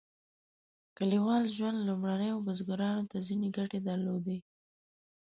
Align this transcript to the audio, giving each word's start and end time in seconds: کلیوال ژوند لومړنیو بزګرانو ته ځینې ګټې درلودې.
کلیوال 0.97 1.43
ژوند 1.55 1.79
لومړنیو 1.87 2.43
بزګرانو 2.45 3.03
ته 3.11 3.17
ځینې 3.27 3.47
ګټې 3.57 3.79
درلودې. 3.89 4.37